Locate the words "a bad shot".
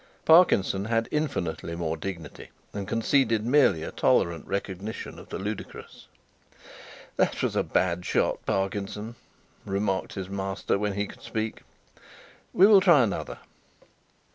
7.55-8.43